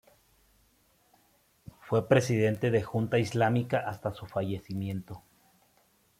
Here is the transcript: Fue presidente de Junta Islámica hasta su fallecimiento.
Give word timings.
Fue 1.81 2.09
presidente 2.09 2.71
de 2.71 2.81
Junta 2.81 3.19
Islámica 3.19 3.77
hasta 3.87 4.11
su 4.15 4.25
fallecimiento. 4.25 5.21